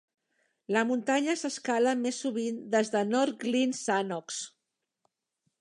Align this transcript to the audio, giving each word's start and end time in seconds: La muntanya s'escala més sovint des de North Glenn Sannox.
La 0.75 0.81
muntanya 0.91 1.35
s'escala 1.41 1.93
més 2.01 2.23
sovint 2.25 2.59
des 2.77 2.91
de 2.97 3.05
North 3.13 3.39
Glenn 3.47 3.79
Sannox. 3.85 4.45